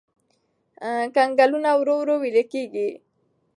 کنګلونه 1.15 1.69
ورو 1.79 1.95
ورو 1.99 2.15
ويلي 2.21 2.43
کېږي. 2.53 2.89